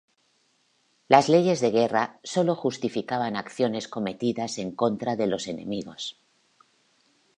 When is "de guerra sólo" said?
1.61-2.55